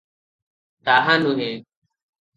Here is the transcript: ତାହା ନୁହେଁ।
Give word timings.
ତାହା 0.89 1.19
ନୁହେଁ। 1.27 1.53